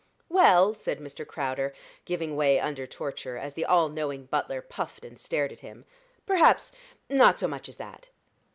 [0.29, 1.27] "Well," said Mr.
[1.27, 5.85] Crowder, giving way under torture, as the all knowing butler puffed and stared at him,
[6.25, 6.71] "perhaps
[7.07, 8.09] not so much as that."